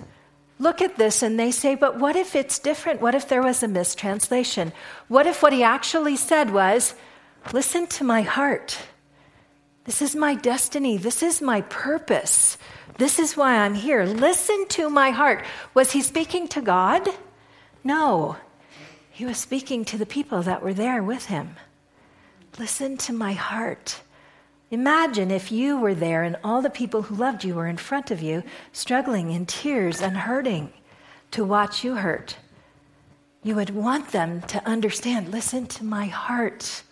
look 0.58 0.82
at 0.82 0.96
this 0.96 1.22
and 1.22 1.38
they 1.38 1.50
say, 1.50 1.74
but 1.74 1.98
what 1.98 2.16
if 2.16 2.36
it's 2.36 2.58
different? 2.58 3.00
What 3.00 3.14
if 3.14 3.28
there 3.28 3.42
was 3.42 3.62
a 3.62 3.68
mistranslation? 3.68 4.72
What 5.08 5.26
if 5.26 5.42
what 5.42 5.52
he 5.52 5.62
actually 5.62 6.16
said 6.16 6.52
was, 6.52 6.94
listen 7.52 7.86
to 7.88 8.04
my 8.04 8.22
heart? 8.22 8.78
This 9.84 10.00
is 10.00 10.16
my 10.16 10.34
destiny. 10.34 10.96
This 10.96 11.22
is 11.22 11.42
my 11.42 11.60
purpose. 11.62 12.56
This 12.96 13.18
is 13.18 13.36
why 13.36 13.56
I'm 13.56 13.74
here. 13.74 14.04
Listen 14.04 14.66
to 14.68 14.88
my 14.88 15.10
heart. 15.10 15.44
Was 15.74 15.92
he 15.92 16.00
speaking 16.00 16.48
to 16.48 16.62
God? 16.62 17.08
No. 17.82 18.36
He 19.10 19.26
was 19.26 19.36
speaking 19.36 19.84
to 19.86 19.98
the 19.98 20.06
people 20.06 20.42
that 20.42 20.62
were 20.62 20.74
there 20.74 21.02
with 21.02 21.26
him. 21.26 21.56
Listen 22.58 22.96
to 22.98 23.12
my 23.12 23.32
heart. 23.32 24.00
Imagine 24.70 25.30
if 25.30 25.52
you 25.52 25.78
were 25.78 25.94
there 25.94 26.22
and 26.22 26.36
all 26.42 26.62
the 26.62 26.70
people 26.70 27.02
who 27.02 27.14
loved 27.14 27.44
you 27.44 27.54
were 27.54 27.66
in 27.66 27.76
front 27.76 28.10
of 28.10 28.22
you, 28.22 28.42
struggling 28.72 29.30
in 29.30 29.46
tears 29.46 30.00
and 30.00 30.16
hurting 30.16 30.72
to 31.30 31.44
watch 31.44 31.84
you 31.84 31.96
hurt. 31.96 32.36
You 33.42 33.54
would 33.56 33.70
want 33.70 34.10
them 34.10 34.40
to 34.42 34.66
understand 34.66 35.30
listen 35.30 35.66
to 35.66 35.84
my 35.84 36.06
heart. 36.06 36.82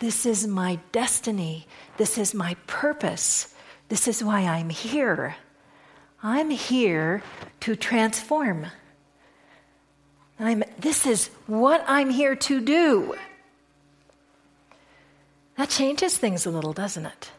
This 0.00 0.26
is 0.26 0.46
my 0.46 0.80
destiny. 0.92 1.66
This 1.96 2.18
is 2.18 2.34
my 2.34 2.56
purpose. 2.66 3.54
This 3.88 4.08
is 4.08 4.24
why 4.24 4.40
I'm 4.40 4.70
here. 4.70 5.36
I'm 6.22 6.50
here 6.50 7.22
to 7.60 7.76
transform. 7.76 8.66
I'm, 10.38 10.64
this 10.78 11.06
is 11.06 11.28
what 11.46 11.84
I'm 11.86 12.10
here 12.10 12.34
to 12.34 12.60
do. 12.60 13.14
That 15.60 15.68
changes 15.68 16.16
things 16.16 16.46
a 16.46 16.50
little, 16.50 16.72
doesn't 16.72 17.04
it? 17.04 17.32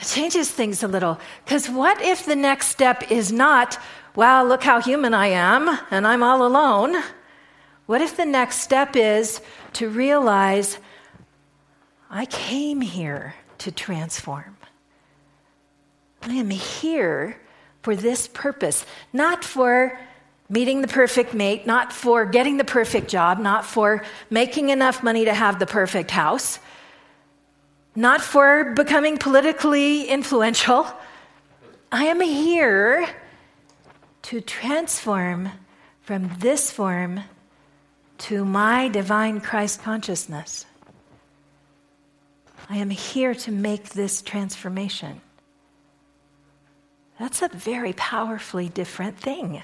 It 0.00 0.06
changes 0.06 0.48
things 0.48 0.84
a 0.84 0.86
little. 0.86 1.18
Because 1.44 1.68
what 1.68 2.00
if 2.00 2.24
the 2.24 2.36
next 2.36 2.68
step 2.68 3.10
is 3.10 3.32
not, 3.32 3.80
wow, 4.14 4.44
look 4.44 4.62
how 4.62 4.80
human 4.80 5.12
I 5.12 5.26
am, 5.26 5.76
and 5.90 6.06
I'm 6.06 6.22
all 6.22 6.46
alone? 6.46 6.94
What 7.86 8.00
if 8.00 8.16
the 8.16 8.24
next 8.24 8.60
step 8.60 8.94
is 8.94 9.40
to 9.72 9.88
realize, 9.88 10.78
I 12.10 12.26
came 12.26 12.80
here 12.80 13.34
to 13.58 13.72
transform? 13.72 14.56
I 16.22 16.34
am 16.34 16.50
here 16.50 17.36
for 17.82 17.96
this 17.96 18.28
purpose, 18.28 18.86
not 19.12 19.42
for 19.42 19.98
meeting 20.48 20.80
the 20.80 20.86
perfect 20.86 21.34
mate, 21.34 21.66
not 21.66 21.92
for 21.92 22.24
getting 22.24 22.56
the 22.56 22.62
perfect 22.62 23.08
job, 23.08 23.40
not 23.40 23.66
for 23.66 24.04
making 24.30 24.68
enough 24.68 25.02
money 25.02 25.24
to 25.24 25.34
have 25.34 25.58
the 25.58 25.66
perfect 25.66 26.12
house, 26.12 26.60
not 27.96 28.20
for 28.20 28.72
becoming 28.74 29.16
politically 29.18 30.04
influential. 30.08 30.86
I 31.92 32.04
am 32.06 32.20
here 32.20 33.08
to 34.22 34.40
transform 34.40 35.50
from 36.02 36.30
this 36.38 36.70
form 36.70 37.20
to 38.18 38.44
my 38.44 38.88
divine 38.88 39.40
Christ 39.40 39.82
consciousness. 39.82 40.66
I 42.68 42.78
am 42.78 42.90
here 42.90 43.34
to 43.34 43.52
make 43.52 43.90
this 43.90 44.22
transformation. 44.22 45.20
That's 47.18 47.42
a 47.42 47.48
very 47.48 47.92
powerfully 47.92 48.68
different 48.68 49.18
thing. 49.18 49.62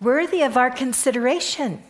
Worthy 0.00 0.42
of 0.42 0.56
our 0.56 0.70
consideration. 0.70 1.82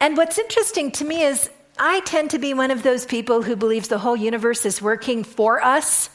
And 0.00 0.16
what's 0.16 0.38
interesting 0.38 0.90
to 0.92 1.04
me 1.04 1.22
is 1.22 1.50
I 1.80 2.00
tend 2.00 2.30
to 2.30 2.38
be 2.38 2.52
one 2.52 2.70
of 2.70 2.82
those 2.82 3.06
people 3.06 3.42
who 3.42 3.56
believes 3.56 3.88
the 3.88 3.98
whole 3.98 4.16
universe 4.16 4.66
is 4.66 4.82
working 4.82 5.24
for 5.24 5.64
us. 5.64 6.10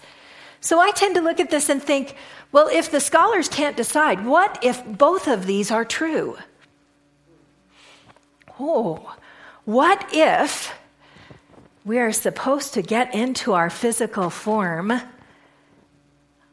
So 0.62 0.80
I 0.80 0.92
tend 0.92 1.16
to 1.16 1.22
look 1.22 1.40
at 1.40 1.50
this 1.50 1.70
and 1.70 1.82
think, 1.82 2.16
well, 2.52 2.70
if 2.72 2.92
the 2.92 3.00
scholars 3.00 3.50
can't 3.50 3.76
decide, 3.76 4.26
what 4.26 4.60
if 4.64 4.86
both 4.86 5.28
of 5.28 5.48
these 5.48 5.72
are 5.72 5.84
true? 5.84 6.38
Oh, 8.60 9.16
what 9.66 10.08
if 10.14 10.74
we 11.84 11.98
are 11.98 12.12
supposed 12.12 12.76
to 12.76 12.84
get 12.84 13.14
into 13.16 13.54
our 13.54 13.72
physical 13.72 14.30
form, 14.30 14.94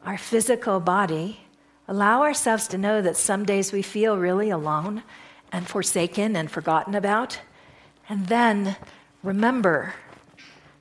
our 0.03 0.17
physical 0.17 0.79
body, 0.79 1.39
allow 1.87 2.23
ourselves 2.23 2.67
to 2.69 2.77
know 2.77 3.01
that 3.01 3.15
some 3.15 3.45
days 3.45 3.71
we 3.71 3.83
feel 3.83 4.17
really 4.17 4.49
alone 4.49 5.03
and 5.51 5.67
forsaken 5.67 6.35
and 6.35 6.49
forgotten 6.49 6.95
about, 6.95 7.39
and 8.09 8.27
then 8.27 8.75
remember 9.23 9.93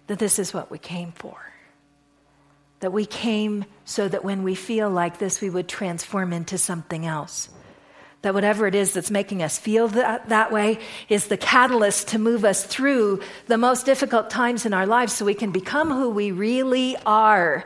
that 0.09 0.19
this 0.19 0.39
is 0.39 0.53
what 0.53 0.71
we 0.71 0.79
came 0.79 1.13
for. 1.13 1.37
That 2.81 2.93
we 2.93 3.07
came 3.07 3.65
so 3.85 4.09
that 4.09 4.25
when 4.25 4.43
we 4.43 4.55
feel 4.55 4.91
like 4.91 5.19
this, 5.19 5.41
we 5.41 5.49
would 5.49 5.69
transform 5.69 6.33
into 6.33 6.59
something 6.59 7.07
else 7.07 7.49
that 8.23 8.35
whatever 8.35 8.67
it 8.67 8.75
is 8.75 8.95
that's 8.95 9.11
making 9.11 9.43
us 9.43 9.59
feel 9.59 9.89
that, 9.89 10.29
that 10.29 10.53
way 10.53 10.79
is 11.09 11.27
the 11.27 11.37
catalyst 11.37 12.09
to 12.09 12.19
move 12.19 12.45
us 12.45 12.65
through 12.65 13.21
the 13.47 13.59
most 13.59 13.85
difficult 13.85 14.31
times 14.31 14.65
in 14.65 14.73
our 14.73 14.87
lives 14.87 15.13
so 15.13 15.25
we 15.25 15.35
can 15.35 15.51
become 15.51 15.91
who 15.91 16.09
we 16.09 16.31
really 16.31 16.97
are, 17.05 17.65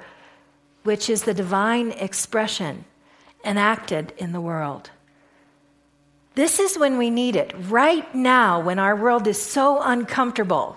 which 0.82 1.08
is 1.10 1.22
the 1.22 1.34
divine 1.34 1.92
expression 1.92 2.84
enacted 3.44 4.12
in 4.16 4.32
the 4.32 4.40
world. 4.40 4.90
This 6.36 6.60
is 6.60 6.78
when 6.78 6.98
we 6.98 7.08
need 7.08 7.34
it, 7.34 7.54
right 7.70 8.14
now, 8.14 8.60
when 8.60 8.78
our 8.78 8.94
world 8.94 9.26
is 9.26 9.40
so 9.40 9.80
uncomfortable 9.80 10.76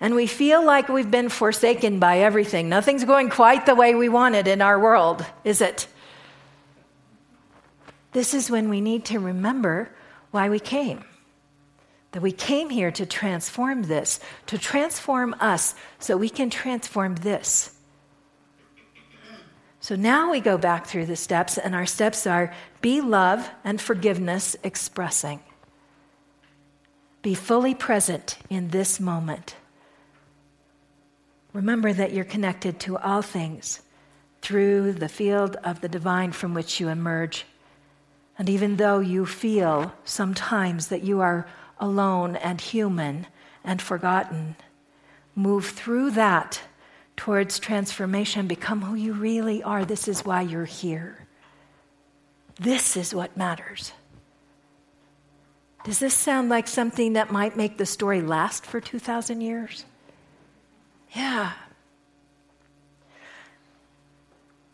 and 0.00 0.14
we 0.14 0.26
feel 0.26 0.64
like 0.64 0.88
we've 0.88 1.10
been 1.10 1.28
forsaken 1.28 1.98
by 1.98 2.20
everything. 2.20 2.70
Nothing's 2.70 3.04
going 3.04 3.28
quite 3.28 3.66
the 3.66 3.74
way 3.74 3.94
we 3.94 4.08
want 4.08 4.34
it 4.34 4.48
in 4.48 4.62
our 4.62 4.80
world, 4.80 5.26
is 5.44 5.60
it? 5.60 5.86
This 8.12 8.32
is 8.32 8.50
when 8.50 8.70
we 8.70 8.80
need 8.80 9.04
to 9.06 9.18
remember 9.18 9.90
why 10.30 10.48
we 10.48 10.58
came. 10.58 11.04
That 12.12 12.22
we 12.22 12.32
came 12.32 12.70
here 12.70 12.90
to 12.92 13.04
transform 13.04 13.82
this, 13.82 14.20
to 14.46 14.56
transform 14.56 15.36
us 15.38 15.74
so 15.98 16.16
we 16.16 16.30
can 16.30 16.48
transform 16.48 17.16
this. 17.16 17.76
So 19.80 19.96
now 19.96 20.30
we 20.30 20.40
go 20.40 20.58
back 20.58 20.86
through 20.86 21.06
the 21.06 21.16
steps, 21.16 21.58
and 21.58 21.74
our 21.74 21.86
steps 21.86 22.26
are 22.26 22.52
be 22.80 23.00
love 23.00 23.50
and 23.64 23.80
forgiveness 23.80 24.56
expressing. 24.62 25.40
Be 27.22 27.34
fully 27.34 27.74
present 27.74 28.38
in 28.48 28.68
this 28.68 29.00
moment. 29.00 29.56
Remember 31.52 31.92
that 31.92 32.12
you're 32.12 32.24
connected 32.24 32.78
to 32.80 32.96
all 32.98 33.22
things 33.22 33.80
through 34.40 34.92
the 34.92 35.08
field 35.08 35.56
of 35.64 35.80
the 35.80 35.88
divine 35.88 36.32
from 36.32 36.54
which 36.54 36.80
you 36.80 36.88
emerge 36.88 37.44
and 38.40 38.48
even 38.48 38.76
though 38.76 39.00
you 39.00 39.26
feel 39.26 39.92
sometimes 40.02 40.86
that 40.86 41.02
you 41.02 41.20
are 41.20 41.46
alone 41.78 42.36
and 42.36 42.58
human 42.58 43.26
and 43.62 43.82
forgotten, 43.82 44.56
move 45.34 45.66
through 45.66 46.12
that 46.12 46.62
towards 47.20 47.58
transformation. 47.58 48.46
Become 48.46 48.80
who 48.80 48.94
you 48.94 49.12
really 49.12 49.62
are. 49.62 49.84
This 49.84 50.08
is 50.08 50.24
why 50.24 50.40
you're 50.40 50.64
here. 50.64 51.18
This 52.58 52.96
is 52.96 53.14
what 53.14 53.36
matters. 53.36 53.92
Does 55.84 55.98
this 55.98 56.14
sound 56.14 56.48
like 56.48 56.66
something 56.66 57.12
that 57.12 57.30
might 57.30 57.58
make 57.58 57.76
the 57.76 57.84
story 57.84 58.22
last 58.22 58.64
for 58.64 58.80
2,000 58.80 59.42
years? 59.42 59.84
Yeah. 61.14 61.52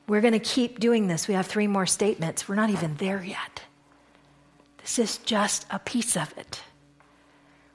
We're 0.06 0.20
going 0.20 0.32
to 0.32 0.38
keep 0.38 0.78
doing 0.78 1.08
this. 1.08 1.26
We 1.26 1.34
have 1.34 1.48
three 1.48 1.66
more 1.66 1.86
statements. 1.86 2.48
We're 2.48 2.54
not 2.54 2.70
even 2.70 2.94
there 2.94 3.24
yet. 3.24 3.62
This 4.78 5.00
is 5.00 5.18
just 5.18 5.66
a 5.68 5.80
piece 5.80 6.16
of 6.16 6.32
it. 6.38 6.60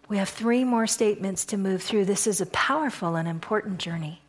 We 0.08 0.18
have 0.18 0.30
three 0.30 0.64
more 0.64 0.88
statements 0.88 1.44
to 1.48 1.58
move 1.58 1.84
through. 1.84 2.06
This 2.06 2.26
is 2.26 2.40
a 2.40 2.46
powerful 2.46 3.18
and 3.18 3.28
important 3.28 3.78
journey. 3.78 4.22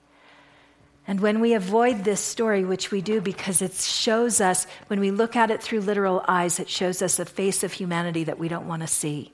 And 1.06 1.20
when 1.20 1.40
we 1.40 1.54
avoid 1.54 2.04
this 2.04 2.20
story, 2.20 2.64
which 2.64 2.90
we 2.90 3.00
do 3.00 3.20
because 3.20 3.60
it 3.60 3.74
shows 3.74 4.40
us, 4.40 4.66
when 4.86 5.00
we 5.00 5.10
look 5.10 5.34
at 5.34 5.50
it 5.50 5.62
through 5.62 5.80
literal 5.80 6.24
eyes, 6.28 6.60
it 6.60 6.68
shows 6.68 7.02
us 7.02 7.18
a 7.18 7.24
face 7.24 7.64
of 7.64 7.72
humanity 7.72 8.24
that 8.24 8.38
we 8.38 8.48
don't 8.48 8.68
want 8.68 8.82
to 8.82 8.88
see. 8.88 9.32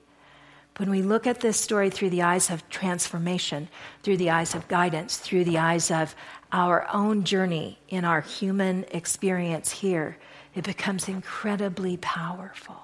When 0.78 0.90
we 0.90 1.02
look 1.02 1.26
at 1.26 1.40
this 1.40 1.60
story 1.60 1.90
through 1.90 2.10
the 2.10 2.22
eyes 2.22 2.50
of 2.50 2.68
transformation, 2.70 3.68
through 4.02 4.16
the 4.16 4.30
eyes 4.30 4.54
of 4.54 4.68
guidance, 4.68 5.18
through 5.18 5.44
the 5.44 5.58
eyes 5.58 5.90
of 5.90 6.14
our 6.52 6.86
own 6.92 7.24
journey 7.24 7.78
in 7.88 8.04
our 8.04 8.22
human 8.22 8.84
experience 8.90 9.70
here, 9.70 10.16
it 10.54 10.64
becomes 10.64 11.08
incredibly 11.08 11.96
powerful. 11.98 12.76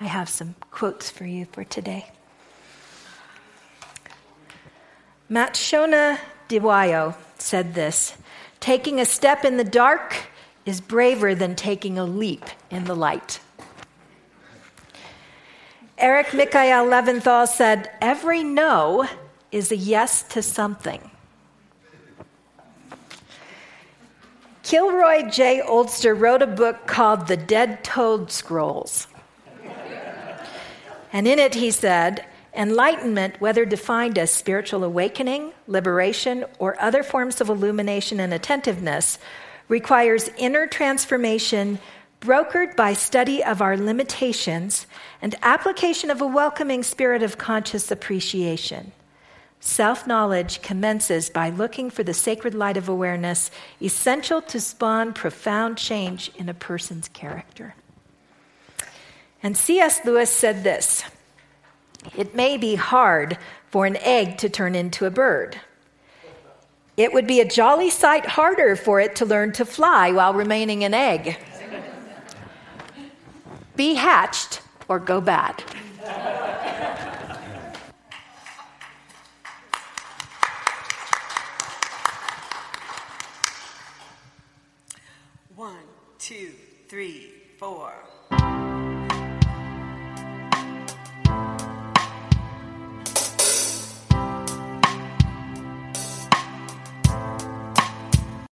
I 0.00 0.04
have 0.04 0.28
some 0.28 0.56
quotes 0.70 1.10
for 1.10 1.26
you 1.26 1.46
for 1.52 1.62
today. 1.62 2.10
Matshona 5.30 6.18
Dhliwayo 6.50 7.14
said 7.38 7.74
this 7.74 8.14
Taking 8.58 9.00
a 9.00 9.04
step 9.04 9.44
in 9.44 9.56
the 9.56 9.64
dark 9.64 10.16
is 10.66 10.80
braver 10.80 11.34
than 11.34 11.54
taking 11.54 11.98
a 11.98 12.04
leap 12.04 12.44
in 12.70 12.84
the 12.84 12.94
light. 12.94 13.40
Eric 15.96 16.34
Michael 16.34 16.86
Leventhal 16.86 17.46
said, 17.46 17.90
Every 18.00 18.42
no 18.42 19.06
is 19.52 19.70
a 19.70 19.76
yes 19.76 20.22
to 20.24 20.42
something. 20.42 21.10
Kilroy 24.62 25.28
J. 25.28 25.62
Oldster 25.66 26.18
wrote 26.18 26.42
a 26.42 26.46
book 26.46 26.86
called 26.86 27.26
The 27.26 27.36
Dead 27.36 27.82
Toad 27.82 28.30
Scrolls. 28.30 29.08
and 31.12 31.26
in 31.26 31.38
it, 31.38 31.54
he 31.54 31.70
said, 31.70 32.24
Enlightenment, 32.54 33.40
whether 33.40 33.64
defined 33.64 34.18
as 34.18 34.30
spiritual 34.30 34.82
awakening, 34.82 35.52
liberation, 35.66 36.44
or 36.58 36.80
other 36.80 37.02
forms 37.02 37.40
of 37.40 37.48
illumination 37.48 38.18
and 38.20 38.34
attentiveness, 38.34 39.18
requires 39.68 40.30
inner 40.36 40.66
transformation 40.66 41.78
brokered 42.20 42.76
by 42.76 42.92
study 42.92 43.42
of 43.42 43.62
our 43.62 43.76
limitations 43.76 44.86
and 45.22 45.34
application 45.42 46.10
of 46.10 46.20
a 46.20 46.26
welcoming 46.26 46.82
spirit 46.82 47.22
of 47.22 47.38
conscious 47.38 47.90
appreciation. 47.90 48.92
Self 49.60 50.06
knowledge 50.06 50.62
commences 50.62 51.28
by 51.28 51.50
looking 51.50 51.90
for 51.90 52.02
the 52.02 52.14
sacred 52.14 52.54
light 52.54 52.76
of 52.76 52.88
awareness, 52.88 53.50
essential 53.80 54.40
to 54.42 54.60
spawn 54.60 55.12
profound 55.12 55.76
change 55.76 56.30
in 56.36 56.48
a 56.48 56.54
person's 56.54 57.08
character. 57.08 57.74
And 59.42 59.56
C.S. 59.56 60.00
Lewis 60.04 60.30
said 60.30 60.64
this 60.64 61.04
It 62.16 62.34
may 62.34 62.56
be 62.56 62.74
hard 62.74 63.38
for 63.68 63.86
an 63.86 63.96
egg 63.98 64.38
to 64.38 64.48
turn 64.48 64.74
into 64.74 65.06
a 65.06 65.10
bird. 65.10 65.60
It 66.96 67.12
would 67.12 67.26
be 67.26 67.40
a 67.40 67.48
jolly 67.48 67.90
sight 67.90 68.26
harder 68.26 68.76
for 68.76 69.00
it 69.00 69.16
to 69.16 69.24
learn 69.24 69.52
to 69.52 69.64
fly 69.64 70.12
while 70.12 70.34
remaining 70.34 70.84
an 70.84 70.94
egg. 70.94 71.38
be 73.76 73.94
hatched 73.94 74.60
or 74.88 74.98
go 74.98 75.20
bad. 75.20 75.62
One, 85.56 85.76
two, 86.18 86.52
three, 86.88 87.32
four. 87.58 87.92